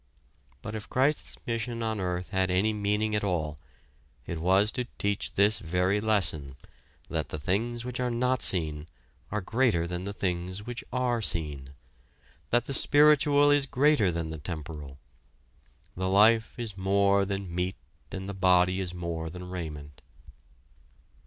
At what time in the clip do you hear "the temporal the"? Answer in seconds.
14.31-16.09